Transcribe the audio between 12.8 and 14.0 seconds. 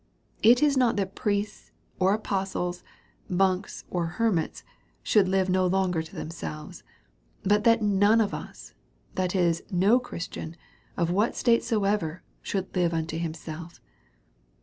unto himself.